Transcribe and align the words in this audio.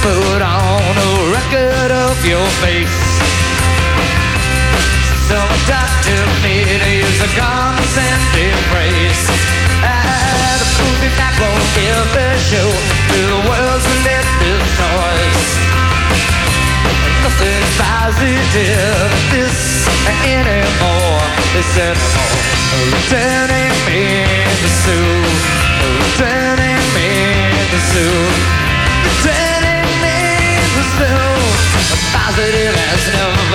put 0.00 0.40
on 0.40 0.92
a 0.96 1.10
record 1.28 1.90
of 1.92 2.16
your 2.24 2.46
face. 2.64 2.88
Some 5.28 5.52
doctor 5.68 6.20
made 6.40 6.80
use 6.88 7.20
a 7.20 7.28
consent 7.36 8.32
embrace. 8.48 9.24
And 9.84 10.60
a 10.64 10.68
movie 10.80 11.12
that 11.20 11.34
won't 11.36 11.68
give 11.76 12.16
a 12.16 12.30
show 12.48 12.70
to 13.12 13.20
the 13.28 13.40
world's 13.44 13.84
relentless 13.92 14.72
noise. 14.80 15.50
Nothing's 17.20 17.72
positive 17.76 19.12
this 19.36 19.84
anymore. 20.32 21.20
This 21.52 21.76
anymore. 21.76 22.48
Oh, 22.72 22.88
returning 22.88 23.74
me 23.84 24.24
to 24.48 24.68
Sue. 24.80 25.28
Returning 26.16 26.57
never. 33.06 33.47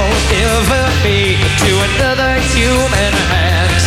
Won't 0.00 0.32
ever 0.32 0.84
be 1.04 1.36
to 1.62 1.72
another 1.88 2.32
human 2.54 3.12
hand. 3.32 3.82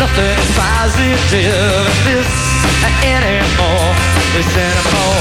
Nothing's 0.00 0.50
positive 0.56 1.88
in 2.08 2.08
this 2.08 2.32
anymore. 3.16 3.90
This 4.34 4.52
anymore 4.56 5.20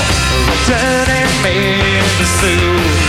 Returning 0.51 1.29
me 1.43 1.57
to 2.17 2.25
Sue 2.37 3.08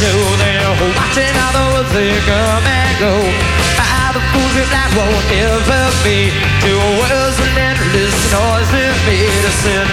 show 0.00 0.18
They're 0.42 0.74
watching 0.98 1.34
words 1.74 1.90
they 1.94 2.12
come 2.26 2.64
and 2.66 2.94
go 2.98 3.14
Ah, 3.78 4.10
the 4.14 4.22
movies 4.34 4.68
that 4.74 4.88
won't 4.98 5.26
ever 5.30 5.84
be 6.02 6.30
To 6.66 6.70
a 6.74 6.90
world's 6.98 7.36
relentless 7.38 8.16
noises 8.34 8.94
made 9.06 9.44
us 9.46 9.56
sin 9.62 9.86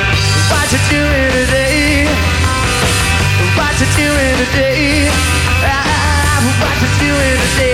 What 0.49 0.65
you 0.73 0.81
doing 0.89 1.31
today? 1.37 2.09
What 3.57 3.73
you 3.81 3.87
doing 3.97 4.35
today? 4.41 5.09
Ah, 5.65 6.39
what 6.61 6.75
you 6.81 6.89
doing 7.01 7.37
today? 7.45 7.70